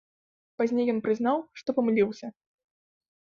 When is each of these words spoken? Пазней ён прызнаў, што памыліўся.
Пазней 0.59 0.87
ён 0.93 0.97
прызнаў, 1.07 1.37
што 1.63 1.69
памыліўся. 1.79 2.27